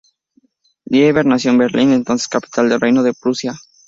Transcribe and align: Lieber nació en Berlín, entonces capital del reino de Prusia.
Lieber 0.85 1.23
nació 1.27 1.51
en 1.51 1.59
Berlín, 1.59 1.91
entonces 1.91 2.27
capital 2.27 2.67
del 2.69 2.81
reino 2.81 3.03
de 3.03 3.13
Prusia. 3.13 3.53